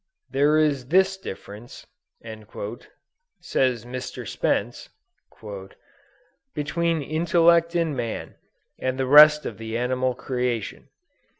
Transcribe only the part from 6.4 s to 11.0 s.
"between intellect in man, and the rest of the animal creation.